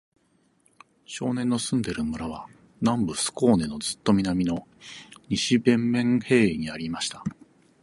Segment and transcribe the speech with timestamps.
[1.05, 2.47] 少年の住んでいる村は、
[2.81, 4.65] 南部スコーネのずっと南の、
[5.29, 7.23] 西ヴェンメンヘーイにありました。